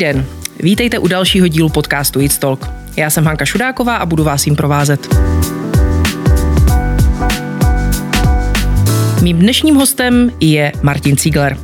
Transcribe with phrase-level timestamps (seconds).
[0.00, 0.26] Den,
[0.60, 2.70] vítejte u dalšího dílu podcastu It's Talk.
[2.96, 5.14] Já jsem Hanka Šudáková a budu vás jim provázet.
[9.22, 11.58] Mým dnešním hostem je Martin Ziegler.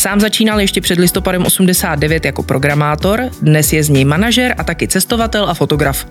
[0.00, 4.88] Sám začínal ještě před listopadem 89 jako programátor, dnes je z něj manažer a taky
[4.88, 6.06] cestovatel a fotograf.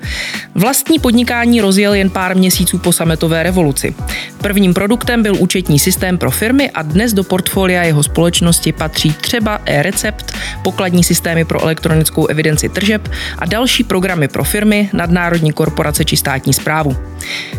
[0.55, 3.95] Vlastní podnikání rozjel jen pár měsíců po sametové revoluci.
[4.41, 9.61] Prvním produktem byl účetní systém pro firmy a dnes do portfolia jeho společnosti patří třeba
[9.65, 16.17] e-recept, pokladní systémy pro elektronickou evidenci tržeb a další programy pro firmy, nadnárodní korporace či
[16.17, 16.97] státní zprávu.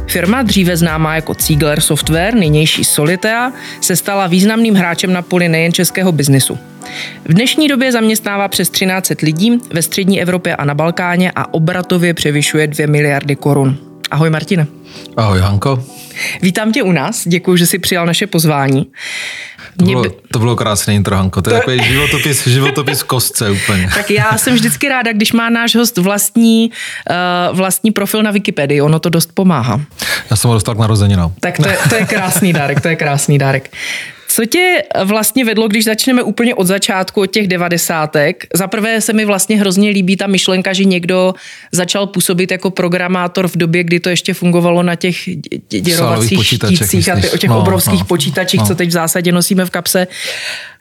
[0.07, 5.73] Firma, dříve známá jako Ziegler Software, nynější Solitea, se stala významným hráčem na poli nejen
[5.73, 6.59] českého biznisu.
[7.25, 12.15] V dnešní době zaměstnává přes 13 lidí ve střední Evropě a na Balkáně a obratově
[12.15, 13.79] převyšuje 2 miliardy korun.
[14.11, 14.67] Ahoj Martine.
[15.17, 15.85] Ahoj Hanko.
[16.43, 18.87] Vítám tě u nás, děkuji, že jsi přijal naše pozvání.
[19.79, 20.11] To bylo, by...
[20.33, 21.43] to bylo krásný intro, Hanko.
[21.43, 21.59] To je to...
[21.59, 23.91] takový životopis, životopis kostce úplně.
[23.95, 28.81] Tak já jsem vždycky ráda, když má náš host vlastní, uh, vlastní profil na Wikipedii.
[28.81, 29.81] Ono to dost pomáhá.
[30.31, 31.33] Já jsem ho dostal k narozeninám.
[31.41, 33.71] Tak to je, to je krásný dárek, to je krásný dárek.
[34.33, 38.47] Co tě vlastně vedlo, když začneme úplně od začátku, od těch devadesátek?
[38.55, 41.35] Za prvé se mi vlastně hrozně líbí ta myšlenka, že někdo
[41.73, 45.17] začal působit jako programátor v době, kdy to ještě fungovalo na těch
[45.69, 48.67] děrovacích štících a ty, o těch no, obrovských no, počítačích, no.
[48.67, 50.07] co teď v zásadě nosíme v kapse,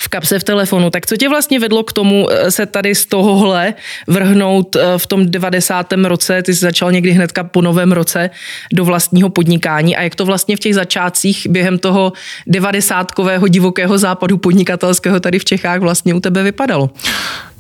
[0.02, 0.89] v kapse v telefonu.
[0.89, 3.73] Tak co tě vlastně vedlo k tomu eh, se tady z tohohle
[4.08, 5.94] vrhnout eh, v tom 90.
[5.94, 8.30] roce, ty jsi začal někdy hnedka po novém roce
[8.73, 12.14] do vlastního podnikání a jak to vlastně v těch začátcích během toho
[12.47, 16.89] 90 takového divokého západu podnikatelského tady v Čechách vlastně u tebe vypadalo?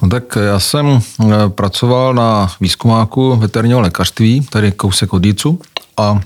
[0.01, 0.85] No tak já jsem
[1.21, 5.59] eh, pracoval na výzkumáku veterinárního lékařství, tady kousek od Jícu
[5.97, 6.19] a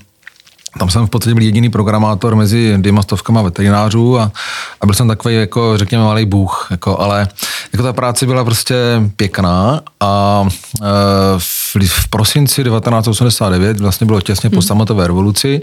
[0.79, 4.31] tam jsem v podstatě byl jediný programátor mezi dvěma stovkama veterinářů a,
[4.81, 7.27] a byl jsem takový, jako řekněme, malý bůh, jako, ale
[7.73, 8.75] jako ta práce byla prostě
[9.15, 10.43] pěkná a
[10.81, 10.85] e,
[11.37, 14.61] v, v prosinci 1989, vlastně bylo těsně po hmm.
[14.61, 15.61] sametové revoluci,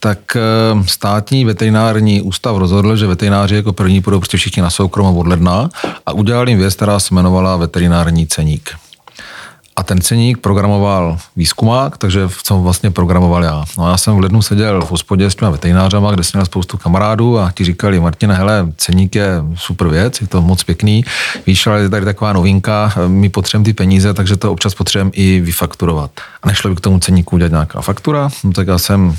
[0.00, 0.40] tak e,
[0.86, 5.70] státní veterinární ústav rozhodl, že veterináři jako první půjdou prostě všichni na soukromo od ledna
[6.06, 8.70] a udělal jim věc, která se jmenovala veterinární ceník.
[9.80, 13.64] A ten ceník programoval výzkumák, takže jsem vlastně programoval já.
[13.78, 16.46] No a já jsem v lednu seděl v hospodě s těma veterinářama, kde jsem měl
[16.46, 21.04] spoustu kamarádů a ti říkali, Martina, hele, ceník je super věc, je to moc pěkný,
[21.46, 25.40] víš, ale je tady taková novinka, my potřebujeme ty peníze, takže to občas potřebujeme i
[25.40, 26.10] vyfakturovat.
[26.42, 29.16] A nešlo by k tomu ceníku udělat nějaká faktura, no tak já jsem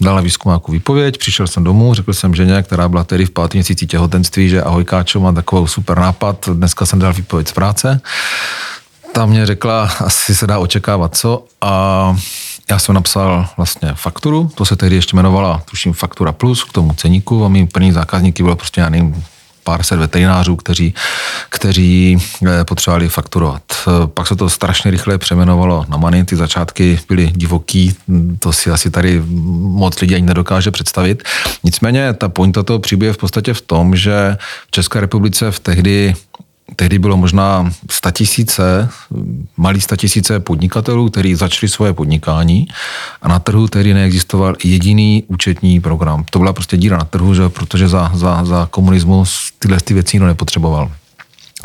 [0.00, 3.86] dala výzkumáku výpověď, přišel jsem domů, řekl jsem ženě, která byla tedy v pátý měsíci
[3.86, 8.00] těhotenství, že ahoj Káčo, mám takovou super nápad, dneska jsem dal výpověď z práce
[9.14, 12.16] ta mě řekla, asi se dá očekávat co a
[12.70, 16.92] já jsem napsal vlastně fakturu, to se tehdy ještě jmenovala, tuším, Faktura Plus k tomu
[16.94, 19.24] ceníku a mý první zákazníky bylo prostě, já nevím,
[19.64, 20.94] pár set veterinářů, kteří,
[21.48, 23.62] kteří eh, potřebovali fakturovat.
[24.06, 27.96] Pak se to strašně rychle přeměnovalo na Money, ty začátky byly divoký,
[28.38, 29.22] to si asi tady
[29.58, 31.22] moc lidí ani nedokáže představit.
[31.64, 34.36] Nicméně ta pointa toho příběhu je v podstatě v tom, že
[34.66, 36.14] v České republice v tehdy
[36.76, 38.88] tehdy bylo možná statisíce,
[39.56, 42.66] malý statisíce podnikatelů, kteří začali svoje podnikání
[43.22, 46.24] a na trhu tehdy neexistoval jediný účetní program.
[46.30, 50.16] To byla prostě díra na trhu, že, protože za, za, za komunismus tyhle ty věci
[50.16, 50.90] nikdo nepotřeboval.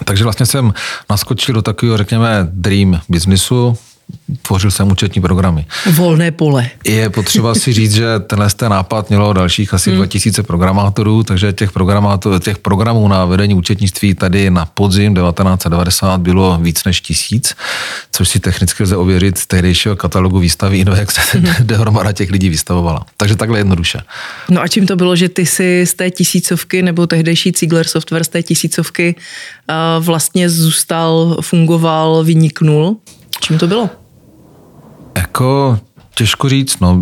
[0.06, 0.74] Takže vlastně jsem
[1.10, 3.78] naskočil do takového, řekněme, dream businessu,
[4.42, 5.66] tvořil jsem účetní programy.
[5.92, 6.70] Volné pole.
[6.86, 9.98] Je potřeba si říct, že tenhle ten nápad mělo dalších asi hmm.
[9.98, 16.58] 2000 programátorů, takže těch, programátorů, těch programů na vedení účetnictví tady na podzim 1990 bylo
[16.62, 17.56] víc než tisíc,
[18.12, 21.54] což si technicky lze ověřit z tehdejšího katalogu výstavy, no jak se hmm.
[21.60, 23.06] dohromada těch lidí vystavovala.
[23.18, 24.02] Takže takhle jednoduše.
[24.50, 28.24] No a čím to bylo, že ty si z té tisícovky nebo tehdejší Ziegler Software
[28.24, 32.98] z té tisícovky uh, vlastně zůstal, fungoval, vyniknul?
[33.42, 33.90] Čím to bylo?
[35.18, 35.80] Jako
[36.20, 36.96] Těžko říct, no.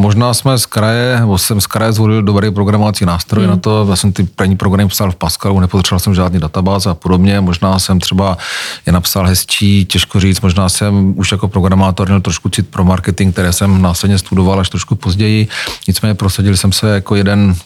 [0.00, 3.50] Možná jsme z kraje, nebo jsem z kraje zvolil dobrý programovací nástroj hmm.
[3.50, 3.86] na to.
[3.90, 7.40] Já jsem ty první programy psal v Pascalu, nepotřeboval jsem žádný databáze a podobně.
[7.40, 8.38] Možná jsem třeba
[8.86, 10.40] je napsal hezčí, těžko říct.
[10.40, 14.68] Možná jsem už jako programátor měl trošku cit pro marketing, které jsem následně studoval až
[14.68, 15.48] trošku později.
[15.88, 17.56] Nicméně prosadil jsem se jako jeden,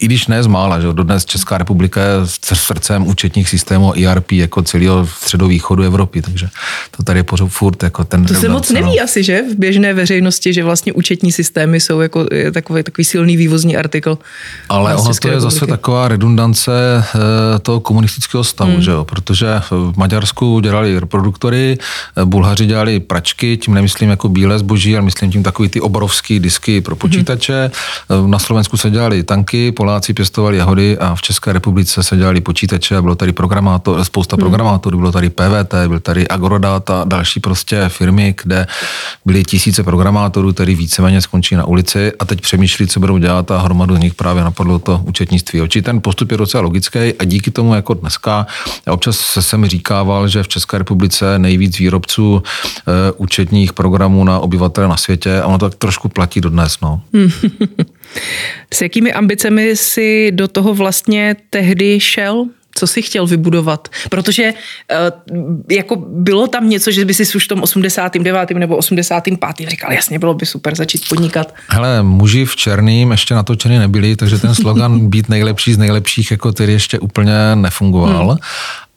[0.00, 2.08] i když ne z mála, že dodnes Česká republika je
[2.54, 6.48] srdcem účetních systémů ERP jako celého středovýchodu Evropy, takže
[6.96, 8.24] to tady je pořád furt jako ten...
[8.24, 9.04] To se moc neví no.
[9.04, 9.42] asi, že?
[9.52, 14.18] V běžné veřejnosti, že vlastně účetní systémy jsou jako takový, takový silný vývozní artikl.
[14.68, 15.40] Ale ono to je republiky.
[15.40, 18.82] zase taková redundance eh, toho komunistického stavu, hmm.
[18.82, 19.04] že jo?
[19.04, 21.78] protože v Maďarsku dělali reproduktory,
[22.16, 26.40] eh, Bulhaři dělali pračky, tím nemyslím jako bílé zboží, ale myslím tím takový ty obrovský
[26.40, 27.70] disky pro počítače.
[28.08, 28.30] Hmm.
[28.30, 32.96] Na Slovensku se dělali tanky, Poláci pěstovali jahody a v České republice se dělali počítače
[32.96, 34.40] a bylo tady programátor, spousta hmm.
[34.40, 38.66] programátorů, bylo tady PVT, byl tady Agorodata, další prostě firmy, kde
[39.24, 43.58] byly tisíce programátorů, který víceméně skončí na ulici a teď přemýšlí, co budou dělat a
[43.58, 45.60] hromadu z nich právě napadlo to účetnictví.
[45.60, 48.46] Oči ten postup je docela logický a díky tomu jako dneska,
[48.86, 54.38] já občas se jsem říkával, že v České republice nejvíc výrobců e, účetních programů na
[54.38, 56.76] obyvatele na světě a ono to tak trošku platí dodnes.
[56.82, 57.00] No.
[58.74, 62.46] S jakými ambicemi si do toho vlastně tehdy šel?
[62.78, 63.88] co si chtěl vybudovat?
[64.08, 64.96] Protože uh,
[65.70, 68.50] jako bylo tam něco, že by si už v tom 89.
[68.50, 69.70] nebo 85.
[69.70, 71.54] říkal, jasně, bylo by super začít podnikat.
[71.68, 76.52] Hele, muži v černým ještě natočený nebyli, takže ten slogan být nejlepší z nejlepších jako
[76.52, 78.28] tedy ještě úplně nefungoval.
[78.28, 78.38] Hmm.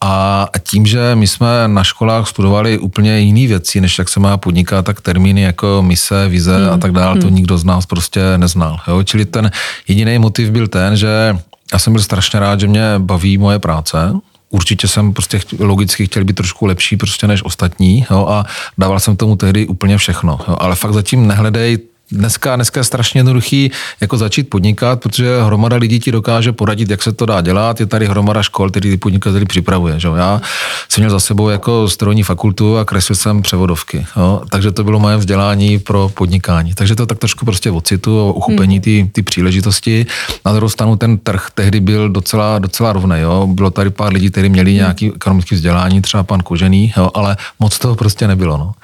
[0.04, 4.38] A tím, že my jsme na školách studovali úplně jiné věci, než jak se má
[4.38, 6.74] podnikat, tak termíny jako mise, vize hmm.
[6.74, 7.36] a tak dále, to hmm.
[7.36, 8.80] nikdo z nás prostě neznal.
[8.88, 9.04] Jo?
[9.04, 9.52] Čili ten
[9.88, 11.38] jediný motiv byl ten, že
[11.74, 14.14] já jsem byl strašně rád, že mě baví moje práce,
[14.50, 18.46] určitě jsem prostě logicky chtěl být trošku lepší prostě než ostatní jo, a
[18.78, 20.40] dával jsem tomu tehdy úplně všechno.
[20.48, 21.80] Jo, ale fakt zatím nehledej
[22.12, 23.72] dneska, dneska je strašně jednoduchý
[24.02, 27.80] jako začít podnikat, protože hromada lidí ti dokáže poradit, jak se to dá dělat.
[27.80, 30.00] Je tady hromada škol, který ty podnikateli připravuje.
[30.00, 30.08] Že?
[30.16, 30.42] Já
[30.90, 34.06] jsem měl za sebou jako strojní fakultu a kreslil jsem převodovky.
[34.18, 34.42] Jo?
[34.50, 36.74] Takže to bylo moje vzdělání pro podnikání.
[36.74, 40.06] Takže to tak trošku prostě ocitu o uchopení ty, ty příležitosti.
[40.46, 43.20] Na druhou stranu ten trh tehdy byl docela, docela rovný.
[43.20, 43.48] Jo?
[43.48, 44.78] Bylo tady pár lidí, kteří měli hmm.
[44.78, 47.10] nějaký ekonomické vzdělání, třeba pan Kožený, jo?
[47.14, 48.58] ale moc toho prostě nebylo.
[48.58, 48.72] No.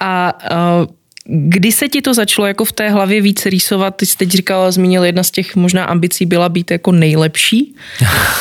[0.00, 0.86] A uh
[1.28, 3.96] Kdy se ti to začalo jako v té hlavě víc rýsovat?
[3.96, 7.74] Ty jsi teď říkala, zmínil, jedna z těch možná ambicí byla být jako nejlepší.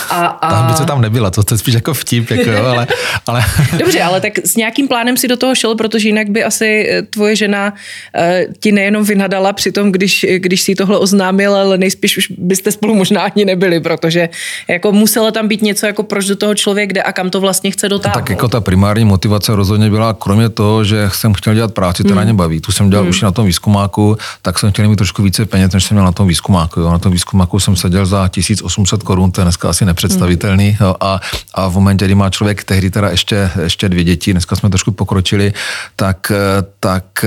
[0.10, 0.50] A, a...
[0.50, 2.88] Ta ambice tam nebyla, to je spíš jako vtip, jako, jo, ale,
[3.28, 3.46] ale...
[3.78, 7.02] Dobře, ale tak s nějakým plánem si do toho šel, protože jinak by asi eh,
[7.02, 12.18] tvoje žena uh, ti nejenom vynadala při tom, když, když si tohle oznámil, ale nejspíš
[12.18, 14.30] už byste spolu možná ani nebyli, protože
[14.68, 17.72] jako muselo tam být něco, jako proč do toho člověk jde a kam to vlastně
[17.72, 18.22] chce dotáhnout.
[18.22, 22.16] Tak jako ta primární motivace rozhodně byla, kromě toho, že jsem chtěl dělat práci, která
[22.16, 22.26] hmm.
[22.26, 22.62] mě baví.
[22.62, 23.10] Tu jsem dělal hmm.
[23.10, 26.12] už na tom výzkumáku, tak jsem chtěl mít trošku více peněz, než jsem měl na
[26.12, 26.80] tom výzkumáku.
[26.80, 26.92] Jo.
[26.92, 30.78] Na tom výzkumáku jsem seděl za 1800 korun, to je dneska asi nepředstavitelný.
[30.82, 30.96] Jo.
[31.00, 31.20] A,
[31.54, 34.92] a v momentě, kdy má člověk tehdy teda ještě, ještě dvě děti, dneska jsme trošku
[34.92, 35.54] pokročili,
[35.96, 36.32] tak,
[36.80, 37.26] tak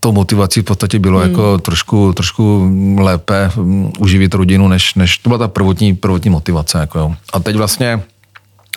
[0.00, 1.30] to motivací v podstatě bylo hmm.
[1.30, 3.50] jako trošku, trošku lépe
[3.98, 6.78] uživit rodinu, než, než to byla ta prvotní, prvotní motivace.
[6.78, 7.14] Jako jo.
[7.32, 8.02] A teď vlastně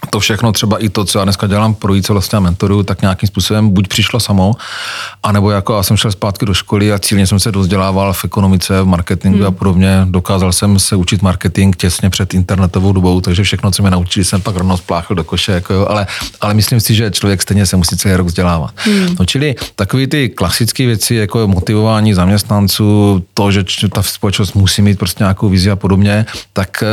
[0.09, 3.27] to všechno, třeba i to, co já dneska dělám pro více vlastně mentoru, tak nějakým
[3.27, 4.53] způsobem buď přišlo samo,
[5.23, 8.81] anebo jako já jsem šel zpátky do školy a cílně jsem se dozdělával v ekonomice,
[8.81, 9.47] v marketingu hmm.
[9.47, 10.01] a podobně.
[10.05, 14.41] Dokázal jsem se učit marketing těsně před internetovou dobou, takže všechno, co mě naučili, jsem
[14.41, 16.07] pak rovnou spláchl do koše, jako jo, ale,
[16.41, 18.73] ale myslím si, že člověk stejně se musí celý rok vzdělávat.
[18.75, 19.15] Hmm.
[19.19, 23.63] No, čili takové ty klasické věci, jako motivování zaměstnanců, to, že
[23.93, 26.83] ta společnost musí mít prostě nějakou vizi a podobně, tak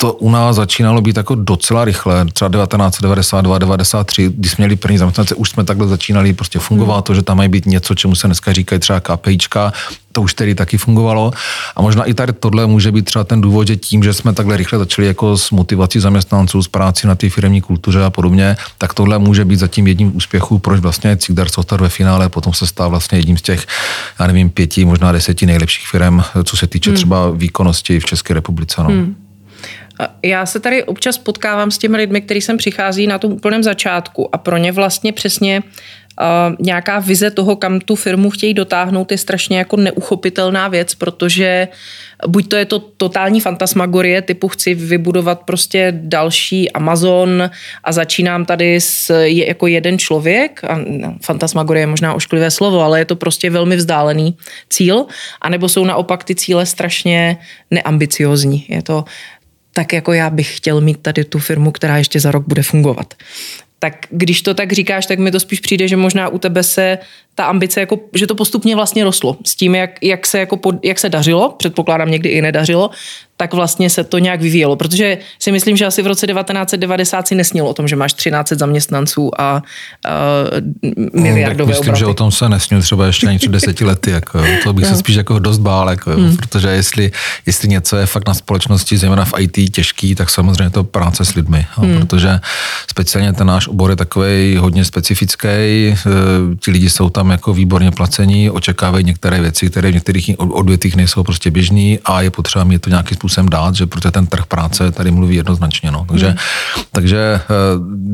[0.00, 4.98] to u nás začínalo být jako docela rychle, třeba 1992, 93, když jsme měli první
[4.98, 7.02] zaměstnance, už jsme takhle začínali prostě fungovat, hmm.
[7.02, 9.72] to, že tam mají být něco, čemu se dneska říkají třeba KPIčka,
[10.12, 11.32] to už tedy taky fungovalo.
[11.76, 14.56] A možná i tady tohle může být třeba ten důvod, že tím, že jsme takhle
[14.56, 18.94] rychle začali jako s motivací zaměstnanců, s práci na té firmní kultuře a podobně, tak
[18.94, 22.90] tohle může být zatím jedním úspěchů, proč vlastně Cigdar Software ve finále potom se stál
[22.90, 23.66] vlastně jedním z těch,
[24.20, 26.96] já nevím, pěti, možná deseti nejlepších firm, co se týče hmm.
[26.96, 28.82] třeba výkonnosti v České republice.
[28.82, 28.88] No.
[28.88, 29.29] Hmm.
[30.22, 34.34] Já se tady občas potkávám s těmi lidmi, kteří sem přichází na tom úplném začátku
[34.34, 35.62] a pro ně vlastně přesně
[36.20, 41.68] uh, nějaká vize toho, kam tu firmu chtějí dotáhnout, je strašně jako neuchopitelná věc, protože
[42.26, 47.50] buď to je to totální fantasmagorie, typu chci vybudovat prostě další Amazon
[47.84, 52.80] a začínám tady s je, jako jeden člověk, a no, fantasmagorie je možná ošklivé slovo,
[52.80, 54.36] ale je to prostě velmi vzdálený
[54.70, 55.06] cíl,
[55.40, 57.36] anebo jsou naopak ty cíle strašně
[57.70, 58.66] neambiciozní.
[58.68, 59.04] Je to
[59.72, 63.14] tak jako já bych chtěl mít tady tu firmu, která ještě za rok bude fungovat.
[63.78, 66.98] Tak když to tak říkáš, tak mi to spíš přijde, že možná u tebe se
[67.34, 69.36] ta ambice, jako, že to postupně vlastně rostlo.
[69.46, 72.90] S tím, jak, jak, se, jako pod, jak se dařilo, předpokládám někdy i nedařilo,
[73.40, 74.76] tak vlastně se to nějak vyvíjelo.
[74.76, 78.48] Protože si myslím, že asi v roce 1990 si nesnilo o tom, že máš 13
[78.52, 79.62] zaměstnanců a
[80.84, 81.98] uh, miliardové no, myslím, obraty.
[81.98, 84.10] že o tom se nesnil třeba ještě ani před deseti lety.
[84.10, 86.36] Jako, to bych se spíš jako dost bál, jako, hmm.
[86.36, 87.12] protože jestli,
[87.46, 91.34] jestli něco je fakt na společnosti, zejména v IT těžký, tak samozřejmě to práce s
[91.34, 91.66] lidmi.
[91.70, 91.98] Hmm.
[91.98, 92.40] protože
[92.90, 95.96] speciálně ten náš obor je takový hodně specifický, eh,
[96.60, 101.22] ti lidi jsou tam jako výborně placení, očekávají některé věci, které v některých odvětvích nejsou
[101.24, 104.92] prostě běžný a je potřeba mi to nějakým způsobem dát, že protože ten trh práce
[104.92, 105.90] tady mluví jednoznačně.
[105.90, 106.04] No.
[106.08, 106.36] Takže, hmm.
[106.92, 107.46] takže eh,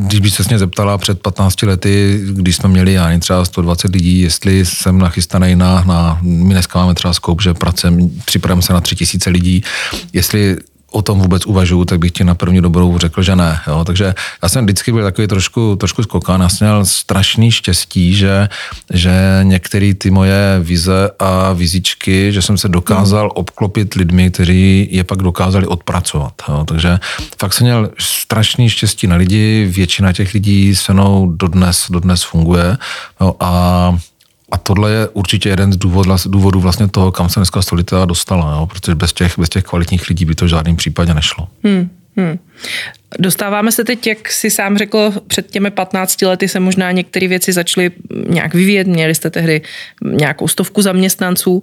[0.07, 4.21] když by se mě zeptala před 15 lety, když jsme měli já třeba 120 lidí,
[4.21, 8.81] jestli jsem nachystaný na, na my dneska máme třeba skoup, že pracujeme, připravujeme se na
[8.81, 9.63] 3000 lidí,
[10.13, 10.57] jestli
[10.97, 13.61] o tom vůbec uvažuju, tak bych ti na první dobrou řekl, že ne.
[13.67, 13.85] Jo?
[13.85, 16.41] Takže já jsem vždycky byl takový trošku, trošku skokán.
[16.41, 18.49] Já jsem měl strašný štěstí, že,
[18.93, 19.13] že
[19.43, 25.19] některé ty moje vize a vizičky, že jsem se dokázal obklopit lidmi, kteří je pak
[25.19, 26.33] dokázali odpracovat.
[26.49, 26.65] Jo?
[26.65, 26.99] Takže
[27.41, 32.79] fakt jsem měl strašný štěstí na lidi, většina těch lidí se mnou dodnes, dodnes funguje
[33.21, 33.35] jo?
[33.41, 33.99] a
[34.53, 38.53] a tohle je určitě jeden z důvodů, důvodů vlastně toho, kam se dneska stolita dostala,
[38.53, 38.67] jo?
[38.67, 41.49] protože bez těch, bez těch kvalitních lidí by to v žádném případě nešlo.
[41.65, 42.39] Hmm, hmm.
[43.19, 47.53] Dostáváme se teď, jak si sám řekl, před těmi 15 lety se možná některé věci
[47.53, 47.91] začaly
[48.29, 49.63] nějak vyvíjet, měli jste tehdy
[50.03, 51.63] nějakou stovku zaměstnanců.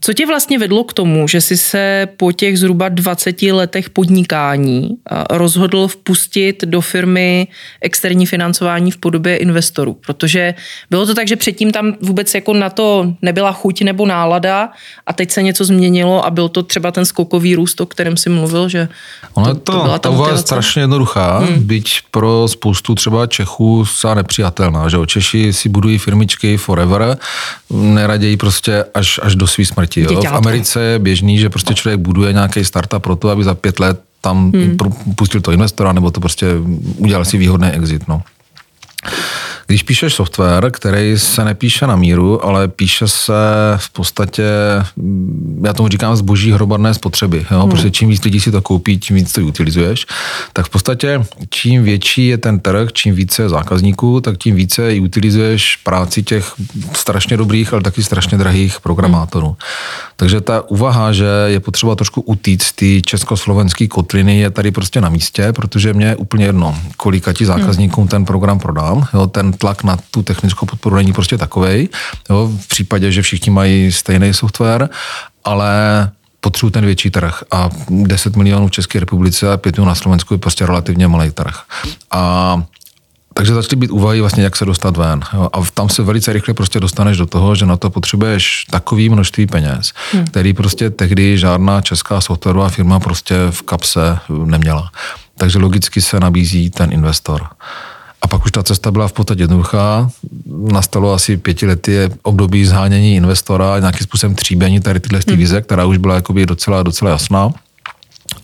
[0.00, 4.90] Co tě vlastně vedlo k tomu, že jsi se po těch zhruba 20 letech podnikání
[5.30, 7.48] rozhodl vpustit do firmy
[7.80, 9.96] externí financování v podobě investorů?
[10.06, 10.54] Protože
[10.90, 14.70] bylo to tak, že předtím tam vůbec jako na to nebyla chuť nebo nálada
[15.06, 18.30] a teď se něco změnilo a byl to třeba ten skokový růst, o kterém si
[18.30, 18.88] mluvil, že
[19.34, 21.62] Ono to, to, byla ta úvaha je strašně jednoduchá, hmm.
[21.62, 27.18] byť pro spoustu třeba Čechů se nepřijatelná, že Češi si budují firmičky forever,
[27.70, 30.14] neraději prostě až, až do svý smrti smrti.
[30.14, 30.22] Jo?
[30.22, 33.80] V Americe je běžný, že prostě člověk buduje nějaký startup pro to, aby za pět
[33.80, 34.76] let tam hmm.
[35.14, 36.46] pustil to investora, nebo to prostě
[36.96, 38.08] udělal si výhodný exit.
[38.08, 38.22] No.
[39.66, 43.32] Když píšeš software, který se nepíše na míru, ale píše se
[43.76, 44.44] v podstatě,
[45.64, 47.60] já tomu říkám zboží hromadné spotřeby, jo?
[47.60, 47.70] Hmm.
[47.70, 50.06] protože čím víc lidí si to koupí, tím víc to utilizuješ,
[50.52, 54.94] tak v podstatě čím větší je ten trh, čím více je zákazníků, tak tím více
[54.94, 56.52] i utilizuješ práci těch
[56.92, 59.46] strašně dobrých, ale taky strašně drahých programátorů.
[59.46, 59.56] Hmm.
[60.16, 65.08] Takže ta úvaha, že je potřeba trošku utíct ty československé kotliny je tady prostě na
[65.08, 68.08] místě, protože mě je úplně jedno, kolika ti zákazníkům hmm.
[68.08, 69.06] ten program prodám.
[69.14, 69.26] Jo?
[69.26, 71.88] Ten tlak na tu technickou podporu není prostě takovej,
[72.30, 74.88] jo, v případě, že všichni mají stejný software,
[75.44, 75.70] ale
[76.40, 80.34] potřebuji ten větší trh a 10 milionů v České republice a 5 milionů na Slovensku
[80.34, 81.60] je prostě relativně malý trh.
[82.10, 82.62] A
[83.34, 85.20] takže začaly být úvahy vlastně, jak se dostat ven.
[85.32, 85.48] Jo?
[85.52, 89.46] A tam se velice rychle prostě dostaneš do toho, že na to potřebuješ takový množství
[89.46, 90.26] peněz, hmm.
[90.26, 94.90] který prostě tehdy žádná česká softwarová firma prostě v kapse neměla.
[95.38, 97.46] Takže logicky se nabízí ten investor.
[98.22, 100.10] A pak už ta cesta byla v podstatě jednoduchá.
[100.72, 105.38] Nastalo asi pětileté období zhánění investora, nějakým způsobem tříbení tady tyhle hmm.
[105.38, 107.50] vize, která už byla jakoby docela, docela jasná.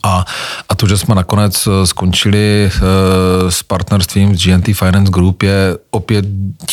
[0.03, 0.25] A,
[0.69, 5.77] a to, že jsme nakonec eh, skončili uh, s partnerstvím s GNT Finance Group je
[5.91, 6.25] opět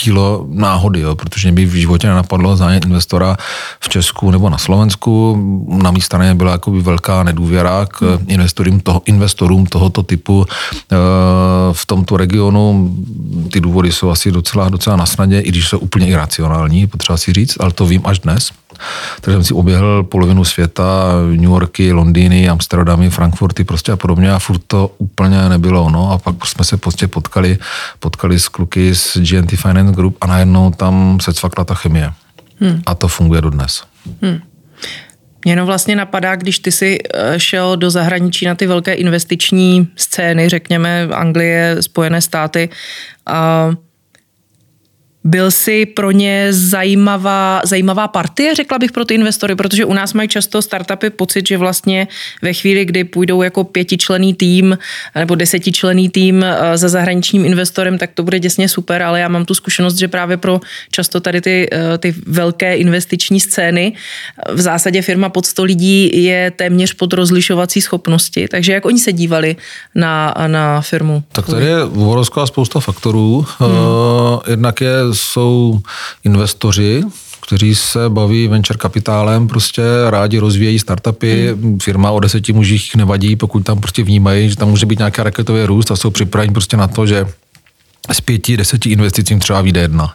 [0.02, 3.37] dílo náhody, jo, protože mě by v životě nenapadlo zájem investora
[3.80, 5.37] v Česku nebo na Slovensku.
[5.82, 8.26] Na mé straně byla jakoby velká nedůvěra k hmm.
[8.28, 10.46] investorům, toho, investorům tohoto typu
[11.72, 12.94] v tomto regionu.
[13.52, 17.32] Ty důvody jsou asi docela, docela na snadě, i když jsou úplně iracionální, potřeba si
[17.32, 18.50] říct, ale to vím až dnes.
[19.20, 24.38] Takže jsem si oběhl polovinu světa, New Yorky, Londýny, Amsterdamy, Frankfurty prostě a podobně a
[24.38, 25.90] furt to úplně nebylo.
[25.90, 27.58] No a pak jsme se prostě potkali,
[27.99, 32.12] potkali s kluky z GNT Finance Group a najednou tam se cvakla ta chemie.
[32.60, 32.82] Hmm.
[32.87, 33.82] A to funguje dodnes.
[34.22, 34.40] Hmm.
[35.44, 39.88] Mě jenom vlastně napadá, když ty si eh, šel do zahraničí na ty velké investiční
[39.96, 42.68] scény, řekněme Anglie, Spojené státy,
[43.26, 43.70] a
[45.24, 50.14] byl si pro ně zajímavá, zajímavá partie, řekla bych pro ty investory, protože u nás
[50.14, 52.08] mají často startupy pocit, že vlastně
[52.42, 54.78] ve chvíli, kdy půjdou jako pětičlený tým
[55.14, 59.44] nebo desetičlený tým eh, za zahraničním investorem, tak to bude děsně super, ale já mám
[59.44, 60.60] tu zkušenost, že právě pro
[60.90, 66.24] často tady ty, eh, ty velké investiční scény eh, v zásadě firma pod 100 lidí
[66.24, 68.48] je téměř pod rozlišovací schopnosti.
[68.48, 69.56] Takže jak oni se dívali
[69.94, 71.22] na, na firmu?
[71.32, 73.46] Tak tady je obrovská spousta faktorů.
[73.58, 73.70] Hmm.
[74.46, 75.81] Jednak je jsou
[76.25, 77.02] investoři,
[77.47, 81.49] kteří se baví venture kapitálem, prostě rádi rozvíjejí startupy,
[81.83, 85.64] firma o deseti mužích nevadí, pokud tam prostě vnímají, že tam může být nějaký raketový
[85.64, 87.26] růst a jsou připraveni prostě na to, že
[88.12, 90.14] z pěti, deseti investicím třeba vyjde jedna.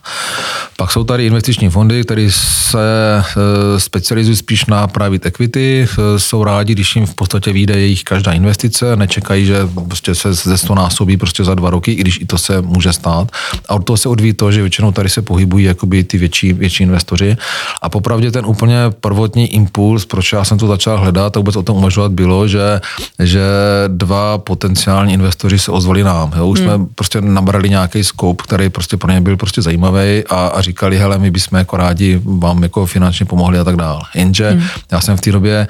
[0.77, 2.79] Pak jsou tady investiční fondy, které se
[3.17, 8.03] e, specializují spíš na private equity, e, jsou rádi, když jim v podstatě vyjde jejich
[8.03, 12.22] každá investice, nečekají, že prostě se ze 100 násobí prostě za dva roky, i když
[12.22, 13.32] i to se může stát.
[13.70, 16.84] A od toho se odvíjí to, že většinou tady se pohybují jakoby ty větší, větší
[16.84, 17.38] investoři.
[17.82, 21.63] A popravdě ten úplně prvotní impuls, proč já jsem to začal hledat a vůbec o
[21.63, 22.82] tom uvažovat, bylo, že,
[23.20, 23.41] že
[23.88, 26.32] dva potenciální investoři se ozvali nám.
[26.36, 26.48] Jo?
[26.48, 26.70] Už hmm.
[26.70, 30.98] jsme prostě nabrali nějaký scope, který prostě pro ně byl prostě zajímavý a, a říkali,
[30.98, 34.01] hele, my bychom jako rádi vám jako finančně pomohli a tak dále.
[34.15, 34.63] Jenže hmm.
[34.91, 35.67] já jsem v té době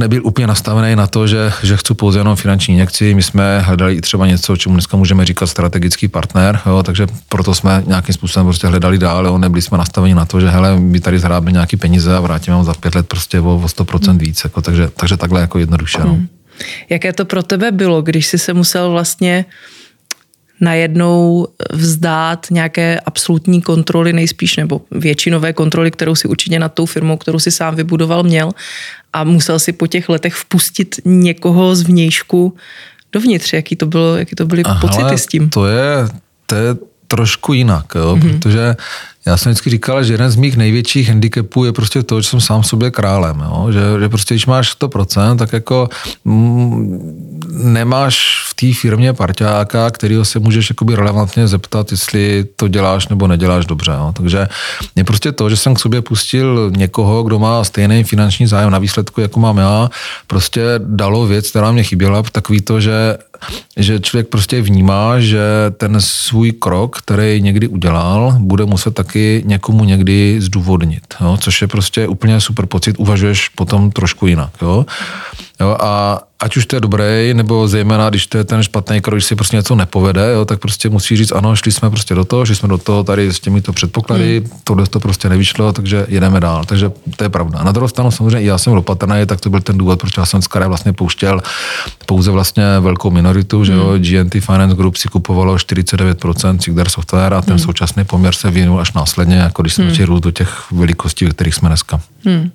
[0.00, 3.14] nebyl úplně nastavený na to, že, že chci pouze jenom finanční injekci.
[3.14, 7.54] My jsme hledali i třeba něco, čemu dneska můžeme říkat strategický partner, jo, takže proto
[7.54, 11.00] jsme nějakým způsobem prostě hledali dál, jo, nebyli jsme nastaveni na to, že hele, my
[11.00, 14.18] tady zhrábíme nějaký peníze a vrátíme vám za pět let prostě o, o 100% hmm.
[14.18, 15.98] víc, jako, takže, takže takhle jako jednoduše.
[15.98, 16.12] No.
[16.12, 16.28] Hmm.
[16.88, 19.44] Jaké to pro tebe bylo, když jsi se musel vlastně
[20.60, 27.16] najednou vzdát nějaké absolutní kontroly nejspíš, nebo většinové kontroly, kterou si určitě nad tou firmou,
[27.16, 28.50] kterou si sám vybudoval, měl
[29.12, 32.56] a musel si po těch letech vpustit někoho z vnějšku
[33.12, 33.52] dovnitř.
[33.52, 35.50] Jaký to, bylo, jaký to byly Aha, pocity s tím?
[35.50, 36.08] To je,
[36.46, 36.76] to je
[37.06, 38.38] trošku jinak, jo, mm-hmm.
[38.38, 38.76] protože
[39.26, 42.40] já jsem vždycky říkal, že jeden z mých největších handicapů je prostě to, že jsem
[42.40, 43.68] sám sobě králem, jo?
[43.72, 45.88] Že, že prostě když máš 100%, tak jako
[46.24, 53.08] mm, nemáš v té firmě parťáka, kterého se můžeš jakoby relevantně zeptat, jestli to děláš
[53.08, 53.92] nebo neděláš dobře.
[53.92, 54.12] Jo?
[54.16, 54.48] Takže
[54.96, 58.78] je prostě to, že jsem k sobě pustil někoho, kdo má stejný finanční zájem na
[58.78, 59.90] výsledku, jako mám já,
[60.26, 63.18] prostě dalo věc, která mě chyběla, takový to, že
[63.76, 65.40] že člověk prostě vnímá, že
[65.76, 71.38] ten svůj krok, který někdy udělal, bude muset taky někomu někdy zdůvodnit, jo?
[71.40, 74.50] což je prostě úplně super pocit, uvažuješ potom trošku jinak.
[74.62, 74.86] Jo?
[75.60, 79.14] Jo, a ať už to je dobré, nebo zejména, když to je ten špatný krok,
[79.14, 82.24] když si prostě něco nepovede, jo, tak prostě musí říct, ano, šli jsme prostě do
[82.24, 84.60] toho, šli jsme do toho tady s těmito předpoklady, hmm.
[84.64, 86.64] tohle to prostě nevyšlo, takže jedeme dál.
[86.64, 87.62] Takže to je pravda.
[87.62, 90.42] Na druhou stranu samozřejmě já jsem opatrný, tak to byl ten důvod, proč já jsem
[90.42, 91.40] z vlastně pouštěl
[92.06, 93.64] pouze vlastně velkou minoritu, hmm.
[93.64, 94.02] že jo, hmm.
[94.02, 97.64] GNT Finance Group si kupovalo 49% Sigdar Software a ten hmm.
[97.64, 100.04] současný poměr se vyvinul až následně, jako když jsme hmm.
[100.04, 102.00] růst do těch velikostí, ve kterých jsme dneska.
[102.24, 102.50] Hmm.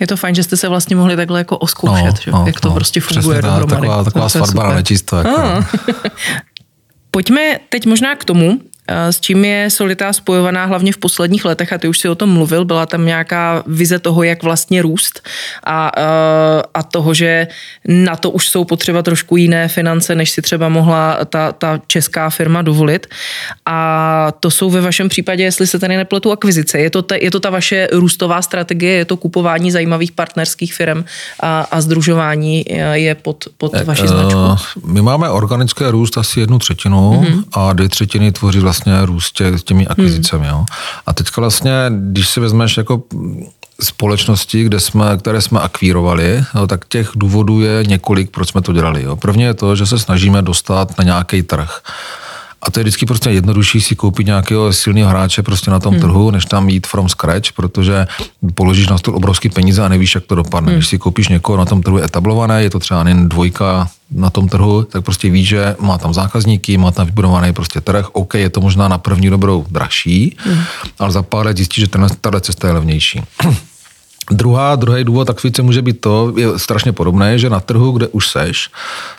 [0.00, 2.30] Je to fajn, že jste se vlastně mohli takhle jako oskoušet, no, že?
[2.30, 3.80] No, jak to no, prostě funguje přesně, dohromady.
[3.80, 5.16] Taková, taková svatba nečisto.
[5.16, 5.40] Jako.
[5.40, 5.64] Ah.
[7.10, 11.78] Pojďme teď možná k tomu, s čím je Solita spojovaná hlavně v posledních letech, a
[11.78, 15.28] ty už si o tom mluvil, byla tam nějaká vize toho, jak vlastně růst
[15.66, 17.48] a, eh, a toho, že
[17.88, 22.30] na to už jsou potřeba trošku jiné finance, než si třeba mohla ta, ta česká
[22.30, 23.06] firma dovolit.
[23.66, 26.78] A to jsou ve vašem případě, jestli se tady nepletu, akvizice.
[26.78, 31.04] Je to, ta, je to ta vaše růstová strategie, je to kupování zajímavých partnerských firm
[31.40, 34.38] a, a združování eh, je pod, pod vaší značku?
[34.86, 37.44] My máme organické růst asi jednu třetinu mm-hmm.
[37.52, 40.46] a dvě třetiny tvoří vlastně vlastně růst tě, těmi akvizicemi.
[40.46, 40.56] Hmm.
[40.56, 40.64] Jo.
[41.06, 43.02] A teďka vlastně, když si vezmeš jako
[43.82, 48.72] společnosti, kde jsme, které jsme akvírovali, jo, tak těch důvodů je několik, proč jsme to
[48.72, 49.02] dělali.
[49.02, 49.16] Jo.
[49.16, 51.80] První je to, že se snažíme dostat na nějaký trh.
[52.62, 56.00] A to je vždycky prostě jednodušší si koupit nějakého silného hráče prostě na tom hmm.
[56.00, 58.06] trhu, než tam jít from scratch, protože
[58.54, 60.68] položíš na stůl obrovský peníze a nevíš, jak to dopadne.
[60.68, 60.78] Hmm.
[60.78, 64.48] Když si koupíš někoho na tom trhu etablované, je to třeba jen dvojka na tom
[64.48, 68.50] trhu, tak prostě víš, že má tam zákazníky, má tam vybudovaný prostě trh, OK, je
[68.50, 70.62] to možná na první dobrou dražší, hmm.
[70.98, 71.90] ale za pár let zjistíš, že
[72.20, 73.22] tahle cesta je levnější.
[74.30, 78.06] Druhá, druhý důvod tak více může být to, je strašně podobné, že na trhu, kde
[78.06, 78.70] už seš,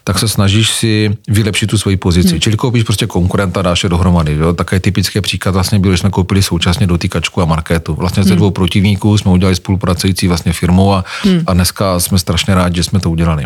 [0.03, 2.29] tak se snažíš si vylepšit tu svoji pozici.
[2.29, 2.39] Hmm.
[2.39, 4.35] Čili koupíš prostě konkurenta, dáš je dohromady.
[4.35, 4.53] Jo?
[4.53, 7.95] Také typický příklad vlastně byl, že jsme koupili současně dotýkačku a marketu.
[7.95, 8.37] Vlastně ze hmm.
[8.37, 11.43] dvou protivníků jsme udělali spolupracující vlastně firmu a, hmm.
[11.47, 13.45] a dneska jsme strašně rádi, že jsme to udělali.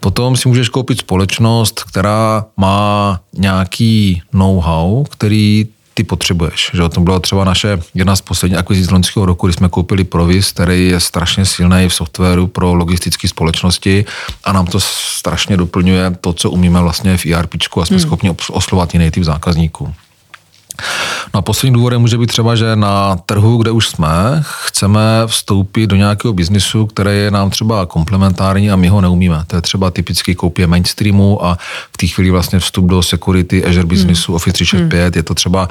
[0.00, 6.70] Potom si můžeš koupit společnost, která má nějaký know-how, který ty potřebuješ.
[6.74, 6.88] Že?
[6.88, 10.88] To byla třeba naše jedna z posledních akvizic loňského roku, kdy jsme koupili Provis, který
[10.88, 14.04] je strašně silný v softwaru pro logistické společnosti
[14.44, 18.06] a nám to strašně doplňuje to, co umíme vlastně v ERP a jsme hmm.
[18.06, 19.94] schopni oslovat jiný typ zákazníků.
[21.34, 25.86] No a poslední důvodem může být třeba, že na trhu, kde už jsme, chceme vstoupit
[25.86, 29.44] do nějakého biznisu, který je nám třeba komplementární a my ho neumíme.
[29.46, 31.58] To je třeba typicky koupě mainstreamu a
[31.92, 34.36] v té chvíli vlastně vstup do security Azure biznisu hmm.
[34.36, 35.02] Office 365.
[35.02, 35.12] Hmm.
[35.16, 35.68] Je to třeba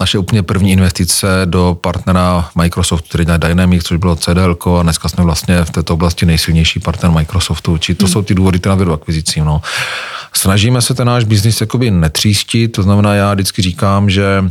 [0.00, 5.08] naše úplně první investice do partnera Microsoft, který dělá Dynamics, což bylo CDL, a dneska
[5.08, 7.78] jsme vlastně v této oblasti nejsilnější partner Microsoftu.
[7.78, 8.12] Či to hmm.
[8.12, 9.44] jsou ty důvody, které vedou akvizicím.
[9.44, 9.62] No.
[10.32, 14.44] Snažíme se ten náš biznis jakoby netřístit, to znamená, já vždycky říkám, že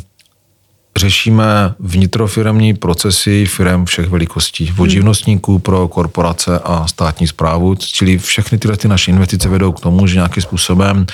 [0.97, 4.71] řešíme vnitrofiremní procesy firm všech velikostí.
[4.71, 4.89] Od hmm.
[4.89, 10.07] živnostníků pro korporace a státní zprávu, čili všechny tyhle ty naše investice vedou k tomu,
[10.07, 11.05] že nějakým způsobem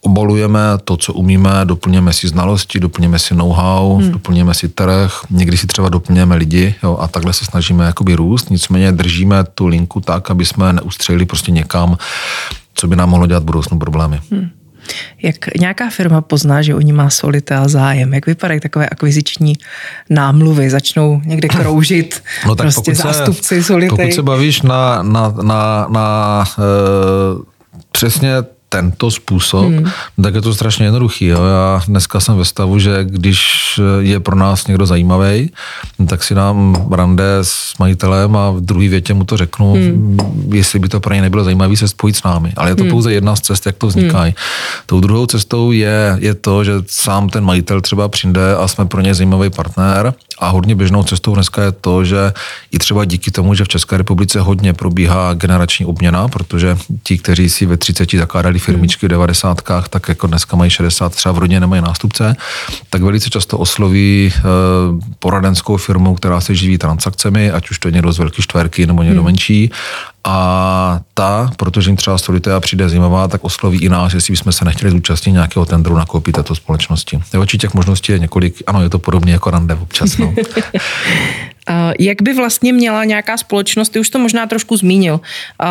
[0.00, 4.10] obalujeme to, co umíme, doplněme si znalosti, doplněme si know-how, hmm.
[4.10, 8.50] doplněme si trh, někdy si třeba doplněme lidi jo, a takhle se snažíme jakoby růst,
[8.50, 11.98] nicméně držíme tu linku tak, aby jsme neustřelili prostě někam,
[12.76, 14.20] co by nám mohlo dělat v budoucnu problémy.
[14.30, 14.50] Hmm.
[15.22, 18.14] Jak nějaká firma pozná, že oni má solita zájem?
[18.14, 19.54] Jak vypadají takové akviziční
[20.10, 20.70] námluvy?
[20.70, 23.90] Začnou někde kroužit no, tak prostě pokud zástupci solity?
[23.90, 27.42] Pokud se bavíš na, na, na, na uh,
[27.92, 28.30] přesně
[28.76, 29.90] tento způsob, hmm.
[30.22, 31.26] tak je to strašně jednoduchý.
[31.26, 31.44] Jo.
[31.44, 33.40] Já dneska jsem ve stavu, že když
[34.00, 35.50] je pro nás někdo zajímavý,
[36.08, 40.18] tak si dám rande s majitelem a v druhé větě mu to řeknu, hmm.
[40.52, 42.52] jestli by to pro ně nebylo zajímavé se spojit s námi.
[42.56, 42.90] Ale je to hmm.
[42.90, 44.20] pouze jedna z cest, jak to vzniká.
[44.20, 44.32] Hmm.
[44.86, 49.00] Tou druhou cestou je, je to, že sám ten majitel třeba přijde a jsme pro
[49.00, 52.32] ně zajímavý partner a hodně běžnou cestou dneska je to, že
[52.72, 57.50] i třeba díky tomu, že v České republice hodně probíhá generační obměna, protože ti, kteří
[57.50, 59.62] si ve 30 zakládali firmičky v 90.
[59.90, 62.36] tak jako dneska mají 60, třeba v rodině nemají nástupce,
[62.90, 64.42] tak velice často osloví eh,
[65.18, 69.02] poradenskou firmu, která se živí transakcemi, ať už to je někdo z velké čtverky nebo
[69.02, 69.26] někdo hmm.
[69.26, 69.70] menší
[70.28, 74.64] a ta, protože jim třeba Solitea přijde zimová, tak osloví i nás, jestli bychom se
[74.64, 77.20] nechtěli zúčastnit nějakého tendru na koupit této společnosti.
[77.38, 80.16] Oči těch možností je několik, ano, je to podobně jako rande občas.
[80.16, 80.34] No.
[81.98, 85.20] Jak by vlastně měla nějaká společnost, ty už to možná trošku zmínil,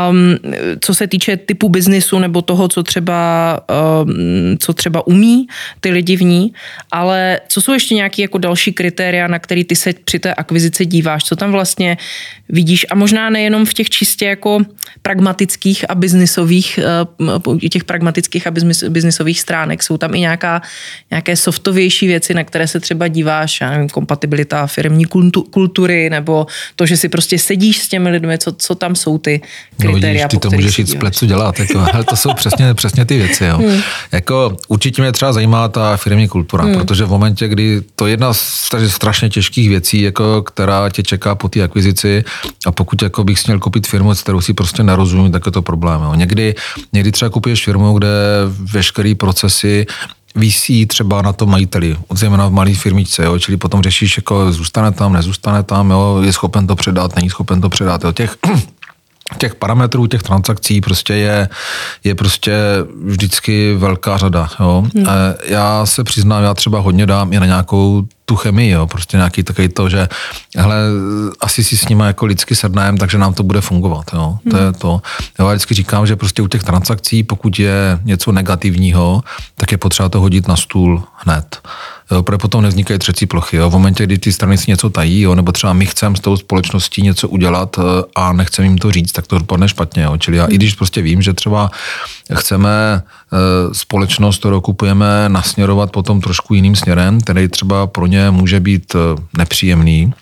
[0.09, 0.37] um,
[0.79, 3.59] co se týče typu biznisu nebo toho, co třeba,
[4.03, 5.47] um, co třeba umí
[5.79, 6.53] ty lidi v ní,
[6.91, 10.85] ale co jsou ještě nějaké jako další kritéria, na který ty se při té akvizici
[10.85, 11.97] díváš, co tam vlastně
[12.49, 12.85] vidíš?
[12.91, 14.59] A možná nejenom v těch čistě jako
[15.01, 16.79] pragmatických a biznisových,
[17.47, 18.51] uh, těch pragmatických a
[18.89, 20.61] biznisových stránek, jsou tam i nějaká,
[21.11, 25.05] nějaké softovější věci, na které se třeba díváš, já nevím, kompatibilita firmní
[25.51, 29.17] kultury, kultury, nebo to, že si prostě sedíš s těmi lidmi, co, co tam jsou
[29.17, 29.41] ty
[29.79, 29.91] kritéria.
[29.91, 33.05] No, vidíš, ty to můžeš jít z plecu dělat, jako, ale to jsou přesně, přesně
[33.05, 33.45] ty věci.
[33.45, 33.57] Jo.
[33.57, 33.81] Hmm.
[34.11, 36.73] Jako, určitě mě třeba zajímá ta firmní kultura, hmm.
[36.73, 41.35] protože v momentě, kdy to je jedna z strašně těžkých věcí, jako, která tě čeká
[41.35, 42.23] po té akvizici
[42.65, 45.61] a pokud jako bych měl koupit firmu, s kterou si prostě nerozumím, tak je to
[45.61, 46.01] problém.
[46.01, 46.13] Jo.
[46.15, 46.55] Někdy,
[46.93, 48.09] někdy třeba kupuješ firmu, kde
[48.73, 49.85] veškerý procesy
[50.35, 54.91] visí třeba na tom majiteli, zejména v malé firmičce, jo, čili potom řešíš, jako zůstane
[54.91, 58.37] tam, nezůstane tam, jo, je schopen to předat, není schopen to předat, jo, těch
[59.37, 61.49] těch parametrů, těch transakcí prostě je,
[62.03, 62.53] je prostě
[63.03, 64.49] vždycky velká řada.
[64.59, 64.83] Jo.
[64.95, 65.05] Hmm.
[65.45, 69.43] Já se přiznám, já třeba hodně dám i na nějakou tu chemii, jo, prostě nějaký
[69.43, 70.07] takový to, že
[70.55, 70.75] hele,
[71.41, 74.65] asi si s nimi jako lidsky sedneme, takže nám to bude fungovat, jo, to hmm.
[74.65, 75.01] je to.
[75.39, 79.23] Já vždycky říkám, že prostě u těch transakcí, pokud je něco negativního,
[79.55, 81.61] tak je potřeba to hodit na stůl hned.
[82.11, 83.57] Jo, protože potom nevznikají třecí plochy.
[83.57, 83.69] Jo.
[83.69, 86.37] V momentě, kdy ty strany si něco tají, jo, nebo třeba my chceme s tou
[86.37, 87.81] společností něco udělat eh,
[88.15, 90.03] a nechceme jim to říct, tak to dopadne špatně.
[90.03, 90.17] Jo.
[90.17, 91.71] Čili já, i když prostě vím, že třeba
[92.33, 93.37] chceme eh,
[93.73, 99.21] společnost, kterou kupujeme, nasměrovat potom trošku jiným směrem, který třeba pro ně může být eh,
[99.37, 100.13] nepříjemný,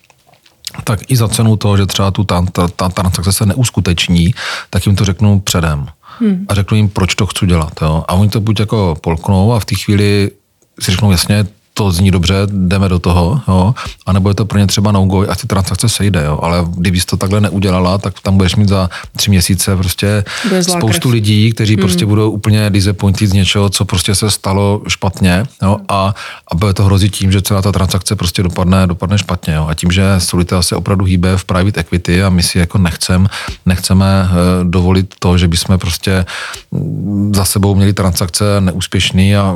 [0.84, 4.34] tak i za cenu toho, že třeba tu ta, ta, ta transakce se neuskuteční,
[4.70, 5.88] tak jim to řeknu předem.
[6.20, 6.46] Hmm.
[6.50, 7.74] A řeknu jim, proč to chci dělat.
[7.82, 8.04] Jo?
[8.08, 10.32] A oni to buď jako polknou a v té chvíli
[10.80, 13.74] si řeknou, jasně, to zní dobře, jdeme do toho, jo,
[14.06, 17.18] anebo je to pro ně třeba no a ty transakce sejde, jo, ale kdybys to
[17.18, 20.24] takhle neudělala, tak tam budeš mít za tři měsíce prostě
[20.62, 21.14] spoustu krev.
[21.14, 21.82] lidí, kteří hmm.
[21.82, 26.16] prostě budou úplně disappointed z něčeho, co prostě se stalo špatně, jo, a,
[26.52, 29.74] a bude to hrozit tím, že celá ta transakce prostě dopadne, dopadne špatně, jo, a
[29.74, 33.28] tím, že Solita se opravdu hýbe v private equity a my si jako nechcem,
[33.66, 36.26] nechceme uh, dovolit to, že bychom prostě
[37.34, 39.56] za sebou měli transakce neúspěšný a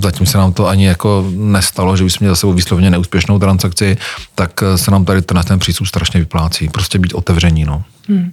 [0.00, 3.96] zatím se nám to ani jako nestalo, že bychom měli za sebou výslovně neúspěšnou transakci,
[4.34, 6.68] tak se nám tady ten, ten přístup strašně vyplácí.
[6.68, 7.64] Prostě být otevření.
[7.64, 7.84] No.
[8.08, 8.32] Hmm.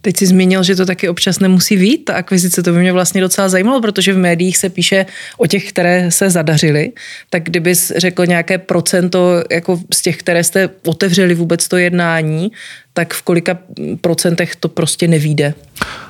[0.00, 3.20] Teď jsi zmínil, že to taky občas nemusí být, ta akvizice, to by mě vlastně
[3.20, 5.06] docela zajímalo, protože v médiích se píše
[5.38, 6.92] o těch, které se zadařily,
[7.30, 12.52] tak kdybys řekl nějaké procento jako z těch, které jste otevřeli vůbec to jednání,
[12.92, 13.58] tak v kolika
[14.00, 15.54] procentech to prostě nevíde?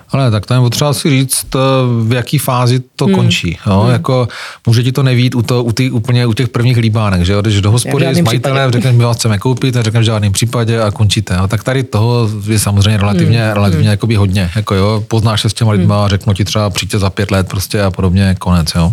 [0.09, 1.59] Ale tak tam je potřeba si říct, eh,
[2.03, 3.14] v jaký fázi to hmm.
[3.14, 3.59] končí.
[3.67, 3.81] Jo?
[3.81, 3.93] Hmm.
[3.93, 4.29] Jako,
[4.67, 7.43] může ti to nevít u, to, u, ty, úplně, u těch prvních líbánek, že jo?
[7.43, 10.81] když do hospody s majitelem řekneš, my vás chceme koupit, a řekneš v žádném případě
[10.81, 11.35] a končíte.
[11.35, 11.49] Jo?
[11.49, 13.54] Tak tady toho je samozřejmě relativně, hmm.
[13.54, 13.90] relativně hmm.
[13.90, 14.50] Jakoby hodně.
[14.57, 15.04] Jako, jo?
[15.09, 16.04] Poznáš se s těma lidma hmm.
[16.04, 18.74] a řeknu ti třeba přijďte za pět let prostě a podobně, konec.
[18.74, 18.92] Jo?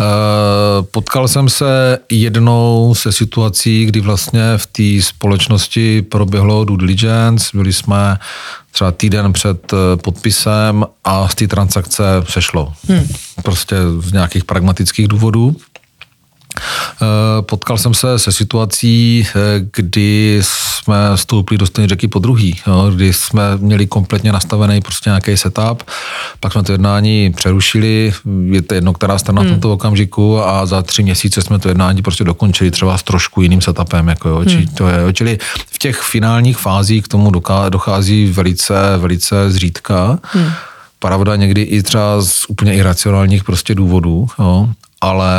[0.00, 7.50] Eh, potkal jsem se jednou se situací, kdy vlastně v té společnosti proběhlo due diligence,
[7.54, 8.18] byli jsme
[8.72, 12.72] třeba týden před eh, podpisem a z té transakce sešlo.
[12.88, 13.08] Hmm.
[13.42, 15.56] Prostě z nějakých pragmatických důvodů.
[17.40, 19.26] Potkal jsem se se situací,
[19.72, 25.10] kdy jsme stoupili do stejné řeky po druhý, jo, kdy jsme měli kompletně nastavený prostě
[25.10, 25.82] nějaký setup,
[26.40, 28.12] pak jsme to jednání přerušili,
[28.50, 29.50] je to jedno, která strana hmm.
[29.50, 33.42] v tomto okamžiku a za tři měsíce jsme to jednání prostě dokončili třeba s trošku
[33.42, 34.48] jiným setupem, jako jo, hmm.
[34.48, 35.38] či, to je, čili
[35.70, 37.30] v těch finálních fázích k tomu
[37.68, 40.18] dochází velice, velice zřídka.
[40.22, 40.50] Hmm.
[40.98, 44.68] Pravda někdy i třeba z úplně iracionálních prostě důvodů, jo,
[45.00, 45.32] ale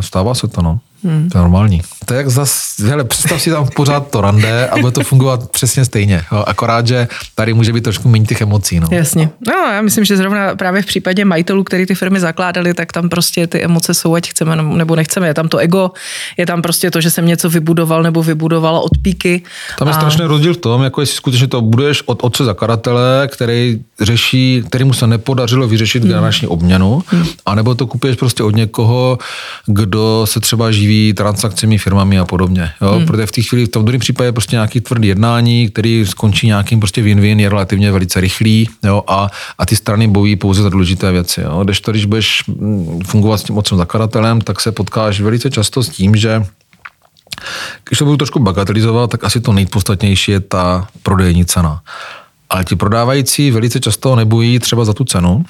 [0.00, 0.80] stává se to, no.
[1.04, 1.28] Hmm.
[1.28, 1.82] To je normální.
[2.08, 5.50] To je jak zas, hele, představ si tam pořád to rande a bude to fungovat
[5.50, 6.24] přesně stejně.
[6.32, 6.44] Jo.
[6.46, 8.80] Akorát, že tady může být trošku méně těch emocí.
[8.80, 8.88] No.
[8.90, 9.30] Jasně.
[9.46, 13.08] No, já myslím, že zrovna právě v případě majitelů, který ty firmy zakládali, tak tam
[13.08, 15.26] prostě ty emoce jsou, ať chceme nebo nechceme.
[15.26, 15.90] Je tam to ego,
[16.36, 19.42] je tam prostě to, že jsem něco vybudoval nebo vybudovala od píky.
[19.78, 19.96] Tam je a...
[19.96, 24.84] strašný rozdíl v tom, jako jestli skutečně to budeš od otce zakladatele, který řeší, který
[24.84, 26.12] mu se nepodařilo vyřešit hmm.
[26.12, 27.26] generační obměnu, hmm.
[27.46, 29.18] anebo to kupuješ prostě od někoho,
[29.66, 32.70] kdo se třeba živí transakcemi, firmami a podobně.
[32.80, 32.92] Jo?
[32.92, 33.06] Hmm.
[33.06, 36.80] Protože v té chvíli, v tom druhém případě prostě nějaký tvrdý jednání, který skončí nějakým
[36.80, 39.02] prostě win-win, je relativně velice rychlý jo?
[39.06, 41.40] A, a ty strany bojí pouze za důležité věci.
[41.40, 41.64] Jo?
[41.64, 45.82] Když to, když budeš mm, fungovat s tím otcem zakladatelem, tak se potkáš velice často
[45.82, 46.44] s tím, že
[47.84, 51.82] když to budu trošku bagatelizovat, tak asi to nejpodstatnější je ta prodejní cena.
[52.50, 55.44] Ale ti prodávající velice často nebojí třeba za tu cenu,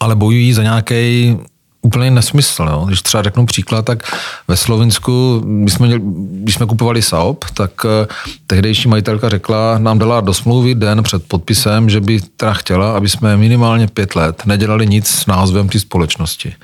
[0.00, 1.36] ale bojují za nějaký
[1.82, 2.66] úplně nesmysl.
[2.70, 2.84] Jo.
[2.86, 4.16] Když třeba řeknu příklad, tak
[4.48, 6.02] ve Slovinsku, když jsme, měli,
[6.42, 8.06] když jsme kupovali Saop, tak eh,
[8.46, 13.08] tehdejší majitelka řekla, nám dala do smlouvy den před podpisem, že by teda chtěla, aby
[13.08, 16.54] jsme minimálně pět let nedělali nic s názvem té společnosti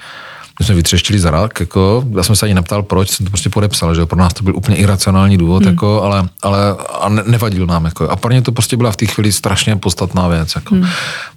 [0.61, 3.95] my jsme vytřeštili zrak, jako, já jsem se ani neptal, proč, jsem to prostě podepsal,
[3.95, 5.73] že pro nás to byl úplně iracionální důvod, hmm.
[5.73, 7.85] jako, ale, ale a ne, nevadil nám.
[7.85, 8.09] Jako.
[8.11, 10.53] A pro ně to prostě byla v té chvíli strašně podstatná věc.
[10.55, 10.75] Jako.
[10.75, 10.87] Hmm.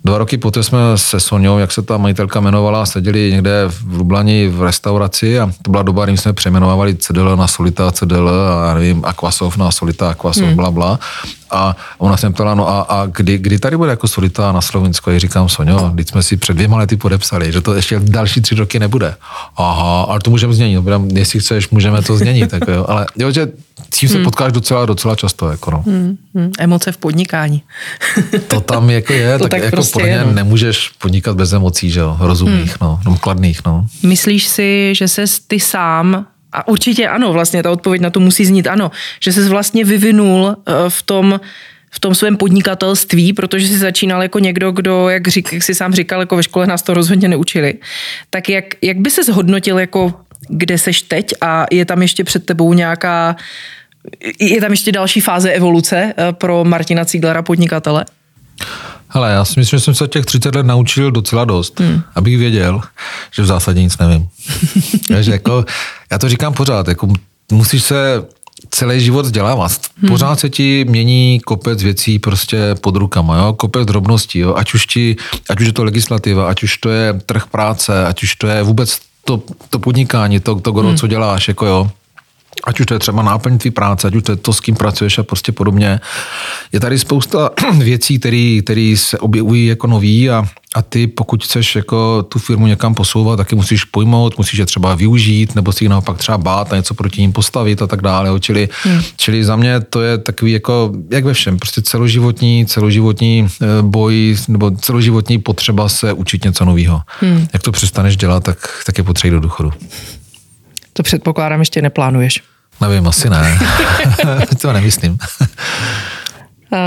[0.03, 4.47] Dva roky poté jsme se Soňou, jak se ta majitelka jmenovala, seděli někde v Lublani
[4.47, 8.29] v restauraci a to byla doba, kdy jsme přejmenovali CDL na Solita CDL
[8.69, 10.55] a nevím, Aquasov na Solita Aquasov, hmm.
[10.55, 10.99] bla, bla.
[11.51, 15.09] A ona se ptala, no a, a kdy, kdy tady bude jako solita na Slovensku?
[15.09, 18.55] A říkám, Sonio, když jsme si před dvěma lety podepsali, že to ještě další tři
[18.55, 19.08] roky nebude.
[19.57, 20.83] Aha, ale to můžeme změnit.
[21.13, 22.51] Jestli chceš, můžeme to změnit.
[22.51, 22.85] Tak jo.
[22.87, 23.47] Ale jo, že
[23.89, 24.23] tím se hmm.
[24.23, 25.49] potkáš docela, docela často.
[25.49, 25.83] Jako no.
[25.85, 26.51] hmm, hmm.
[26.59, 27.63] Emoce v podnikání.
[28.47, 30.31] to tam jako je, to tak, tak jako prostě je, no.
[30.31, 32.77] nemůžeš podnikat bez emocí, že jo, rozumných, hmm.
[32.81, 33.61] no, no, kladných.
[33.65, 33.85] No.
[34.03, 38.45] Myslíš si, že se ty sám a určitě ano, vlastně ta odpověď na to musí
[38.45, 41.39] znít ano, že se vlastně vyvinul eh, v tom,
[41.91, 45.93] v tom svém podnikatelství, protože si začínal jako někdo, kdo, jak, řík, jak si sám
[45.93, 47.73] říkal, jako ve škole nás to rozhodně neučili.
[48.29, 50.13] Tak jak, jak by se zhodnotil, jako
[50.49, 53.35] kde seš teď a je tam ještě před tebou nějaká,
[54.39, 58.05] je tam ještě další fáze evoluce eh, pro Martina Cíglera podnikatele?
[59.07, 62.01] Hele, já si myslím, že jsem se těch 30 let naučil docela dost, hmm.
[62.15, 62.81] abych věděl,
[63.31, 64.27] že v zásadě nic nevím.
[65.19, 65.65] že jako,
[66.11, 67.07] já to říkám pořád, jako
[67.51, 68.23] musíš se
[68.69, 69.71] celý život vzdělávat.
[69.97, 70.11] Hmm.
[70.11, 73.53] Pořád se ti mění kopec věcí prostě pod rukama, jo?
[73.53, 74.53] kopec drobností, jo?
[74.55, 75.15] Ať, už ti,
[75.49, 78.63] ať už je to legislativa, ať už to je trh práce, ať už to je
[78.63, 80.97] vůbec to, to podnikání, to, to hmm.
[80.97, 81.91] co děláš, jako jo
[82.63, 84.75] ať už to je třeba náplň tvý práce, ať už to je to, s kým
[84.75, 85.99] pracuješ a prostě podobně.
[86.71, 88.19] Je tady spousta věcí,
[88.63, 93.37] které se objevují jako nový a, a ty, pokud chceš jako tu firmu někam posouvat,
[93.37, 96.93] taky musíš pojmout, musíš je třeba využít, nebo si jich naopak třeba bát a něco
[96.93, 98.39] proti ním postavit a tak dále.
[98.39, 99.01] Čili, hmm.
[99.17, 104.37] čili za mě to je takový jako, jak ve všem, prostě celoživotní, celoživotní eh, boj,
[104.47, 107.01] nebo celoživotní potřeba se učit něco nového.
[107.19, 107.47] Hmm.
[107.53, 109.71] Jak to přestaneš dělat, tak, tak je potřeba do důchodu.
[110.99, 112.43] To předpokládám, ještě neplánuješ.
[112.81, 113.59] Nevím, asi ne.
[114.61, 115.17] to nemyslím.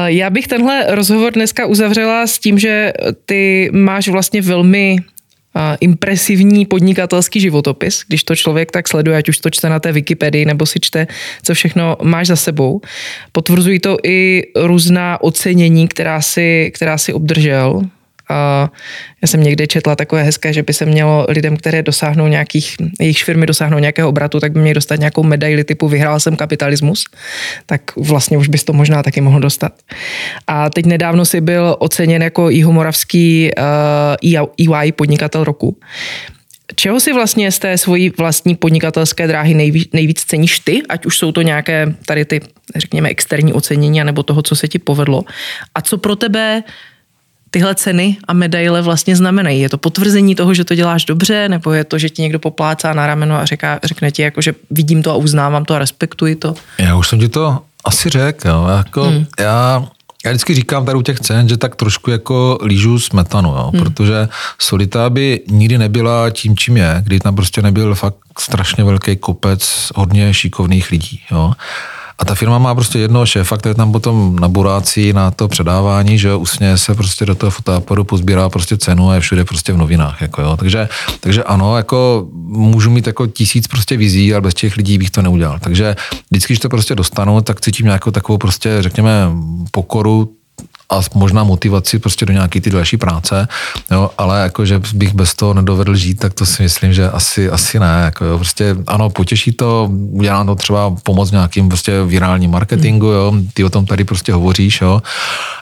[0.07, 2.93] Já bych tenhle rozhovor dneska uzavřela s tím, že
[3.27, 4.97] ty máš vlastně velmi
[5.81, 10.45] impresivní podnikatelský životopis, když to člověk tak sleduje, ať už to čte na té Wikipedii
[10.45, 11.07] nebo si čte,
[11.43, 12.81] co všechno máš za sebou.
[13.33, 17.83] Potvrzují to i různá ocenění, která si, která si obdržel
[19.23, 23.25] já jsem někde četla takové hezké, že by se mělo lidem, které dosáhnou nějakých, jejich
[23.25, 27.05] firmy dosáhnou nějakého obratu, tak by měli dostat nějakou medaili typu vyhrál jsem kapitalismus,
[27.67, 29.73] tak vlastně už bys to možná taky mohl dostat.
[30.47, 33.51] A teď nedávno si byl oceněn jako jihomoravský
[34.29, 35.77] uh, EY podnikatel roku.
[36.75, 41.19] Čeho si vlastně z té svojí vlastní podnikatelské dráhy nejvíc, nejvíc ceníš ty, ať už
[41.19, 42.41] jsou to nějaké tady ty,
[42.77, 45.23] řekněme, externí ocenění, nebo toho, co se ti povedlo.
[45.75, 46.63] A co pro tebe
[47.53, 49.61] tyhle ceny a medaile vlastně znamenají?
[49.61, 52.93] Je to potvrzení toho, že to děláš dobře, nebo je to, že ti někdo poplácá
[52.93, 56.35] na rameno a říká, řekne ti, jako, že vidím to a uznávám to a respektuji
[56.35, 56.55] to?
[56.79, 58.67] Já už jsem ti to asi řekl.
[58.77, 59.27] Jako, hmm.
[59.39, 59.85] Já
[60.25, 63.71] Já vždycky říkám tady u těch cen, že tak trošku jako lížu smetanu, jo?
[63.75, 63.83] Hmm.
[63.83, 69.17] protože Solita by nikdy nebyla tím, čím je, kdy tam prostě nebyl fakt strašně velký
[69.17, 71.21] kopec hodně šikovných lidí.
[71.31, 71.53] Jo?
[72.23, 76.19] A ta firma má prostě jednoho šéfa, který tam potom na burácí, na to předávání,
[76.19, 79.77] že usně se prostě do toho fotoaparu pozbírá prostě cenu a je všude prostě v
[79.77, 80.21] novinách.
[80.21, 80.57] Jako jo.
[80.57, 80.89] Takže,
[81.21, 85.23] takže ano, jako můžu mít jako tisíc prostě vizí, ale bez těch lidí bych to
[85.23, 85.59] neudělal.
[85.59, 85.97] Takže
[86.31, 89.11] vždycky, když to prostě dostanu, tak cítím nějakou takovou prostě, řekněme,
[89.71, 90.33] pokoru
[90.93, 93.49] a možná motivaci prostě do nějaké ty další práce,
[93.91, 97.51] jo, ale jako, že bych bez toho nedovedl žít, tak to si myslím, že asi,
[97.51, 98.03] asi ne.
[98.05, 103.35] Jako, jo, prostě ano, potěší to, udělá to třeba pomoc nějakým prostě virálním marketingu, jo,
[103.55, 105.03] ty o tom tady prostě hovoříš, jo,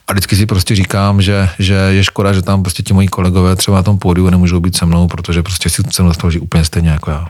[0.08, 3.56] a vždycky si prostě říkám, že, že je škoda, že tam prostě ti moji kolegové
[3.56, 6.90] třeba na tom pódiu nemůžou být se mnou, protože prostě si se dostal úplně stejně
[6.90, 7.26] jako já.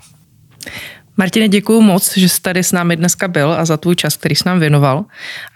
[1.16, 4.34] Martine, děkuji moc, že jsi tady s námi dneska byl a za tvůj čas, který
[4.34, 5.04] jsi nám věnoval.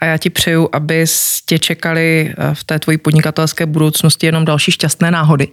[0.01, 1.05] A já ti přeju, aby
[1.45, 5.47] tě čekali eh, v té tvojí podnikatelské budoucnosti jenom další šťastné náhody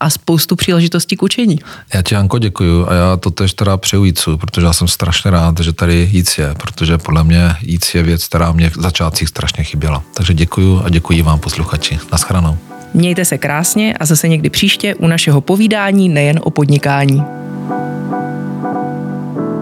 [0.00, 1.58] a spoustu příležitostí k učení.
[1.94, 5.30] Já ti, Janko, děkuji a já to tež teda přeju Jícu, protože já jsem strašně
[5.30, 9.28] rád, že tady Jíc je, protože podle mě Jíc je věc, která mě v začátcích
[9.28, 10.02] strašně chyběla.
[10.14, 11.98] Takže děkuji a děkuji vám posluchači.
[12.12, 12.58] Naschranou.
[12.94, 17.22] Mějte se krásně a zase někdy příště u našeho povídání nejen o podnikání.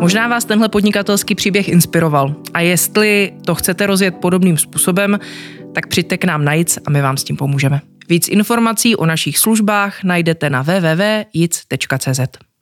[0.01, 5.19] Možná vás tenhle podnikatelský příběh inspiroval a jestli to chcete rozjet podobným způsobem,
[5.75, 7.81] tak přijďte k nám na JIC a my vám s tím pomůžeme.
[8.09, 12.50] Víc informací o našich službách najdete na www.jic.cz.